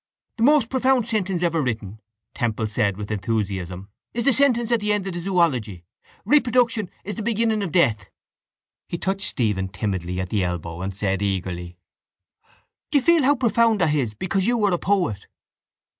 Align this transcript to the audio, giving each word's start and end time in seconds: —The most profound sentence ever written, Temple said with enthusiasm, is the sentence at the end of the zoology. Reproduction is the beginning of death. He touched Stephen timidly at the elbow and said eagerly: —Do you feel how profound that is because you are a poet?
—The 0.37 0.43
most 0.43 0.71
profound 0.71 1.05
sentence 1.05 1.43
ever 1.43 1.61
written, 1.61 1.99
Temple 2.33 2.65
said 2.65 2.97
with 2.97 3.11
enthusiasm, 3.11 3.91
is 4.15 4.25
the 4.25 4.33
sentence 4.33 4.71
at 4.71 4.79
the 4.79 4.91
end 4.91 5.05
of 5.05 5.13
the 5.13 5.19
zoology. 5.19 5.85
Reproduction 6.25 6.89
is 7.03 7.13
the 7.13 7.21
beginning 7.21 7.61
of 7.61 7.71
death. 7.71 8.09
He 8.89 8.97
touched 8.97 9.27
Stephen 9.27 9.69
timidly 9.69 10.19
at 10.19 10.29
the 10.29 10.43
elbow 10.43 10.81
and 10.81 10.95
said 10.97 11.21
eagerly: 11.21 11.77
—Do 12.89 12.97
you 12.97 13.03
feel 13.03 13.21
how 13.23 13.35
profound 13.35 13.79
that 13.81 13.93
is 13.93 14.15
because 14.15 14.47
you 14.47 14.65
are 14.65 14.73
a 14.73 14.79
poet? 14.79 15.27